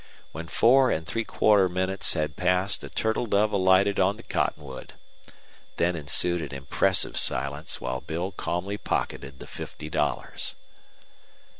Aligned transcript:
When 0.31 0.47
four 0.47 0.89
and 0.89 1.05
three 1.05 1.23
quarter 1.23 1.69
minutes 1.69 2.11
had 2.15 2.35
passed 2.35 2.83
a 2.83 2.89
turtle 2.89 3.27
dove 3.27 3.51
alighted 3.51 3.99
in 3.99 4.17
the 4.17 4.23
cottonwood. 4.23 4.93
Then 5.77 5.95
ensued 5.95 6.41
an 6.41 6.57
impressive 6.57 7.17
silence 7.17 7.79
while 7.79 8.01
Bill 8.01 8.31
calmly 8.31 8.79
pocketed 8.79 9.37
the 9.37 9.45
fifty 9.45 9.91
dollars. 9.91 10.55